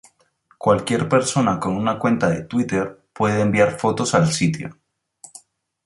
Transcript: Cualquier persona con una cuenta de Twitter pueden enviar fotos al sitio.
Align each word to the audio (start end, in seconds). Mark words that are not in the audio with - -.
Cualquier 0.57 1.07
persona 1.07 1.59
con 1.59 1.75
una 1.75 1.99
cuenta 1.99 2.27
de 2.27 2.45
Twitter 2.45 3.03
pueden 3.13 3.39
enviar 3.41 3.77
fotos 3.77 4.15
al 4.15 4.33
sitio. 4.33 4.75